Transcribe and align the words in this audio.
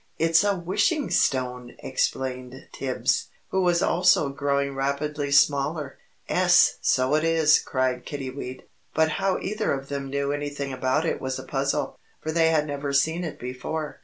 "It's 0.17 0.43
a 0.43 0.55
Wishing 0.55 1.11
Stone!" 1.11 1.75
explained 1.77 2.55
Tibbs, 2.71 3.27
who 3.49 3.61
was 3.61 3.83
also 3.83 4.29
growing 4.29 4.73
rapidly 4.73 5.29
smaller. 5.29 5.99
"'Es, 6.27 6.79
so 6.81 7.13
it 7.13 7.23
is," 7.23 7.59
cried 7.59 8.03
Kiddiwee. 8.03 8.61
But 8.95 9.09
how 9.21 9.37
either 9.37 9.71
of 9.73 9.89
them 9.89 10.09
knew 10.09 10.31
anything 10.31 10.73
about 10.73 11.05
it 11.05 11.21
was 11.21 11.37
a 11.37 11.43
puzzle, 11.43 11.99
for 12.19 12.31
they 12.31 12.47
had 12.49 12.65
never 12.65 12.91
seen 12.91 13.23
it 13.23 13.37
before. 13.39 13.99